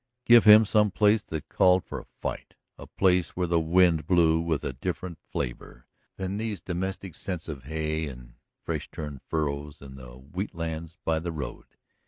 [0.25, 4.39] Give him some place that called for a fight, a place where the wind blew
[4.41, 5.85] with a different flavor
[6.17, 8.33] than these domestic scents of hay and
[8.63, 11.65] fresh turned furrows in the wheatlands by the road.